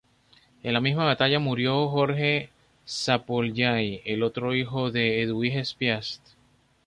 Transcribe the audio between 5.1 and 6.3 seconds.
Eduviges Piast.